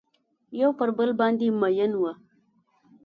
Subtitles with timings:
[0.61, 2.13] یو پر بل باندې میین وه